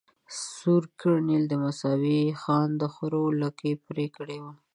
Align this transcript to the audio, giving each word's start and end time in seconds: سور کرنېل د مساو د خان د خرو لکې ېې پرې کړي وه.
سور 0.55 0.83
کرنېل 0.99 1.43
د 1.49 1.53
مساو 1.63 2.01
د 2.31 2.37
خان 2.41 2.69
د 2.81 2.83
خرو 2.93 3.23
لکې 3.41 3.67
ېې 3.73 3.81
پرې 3.87 4.05
کړي 4.15 4.37
وه. 4.43 4.53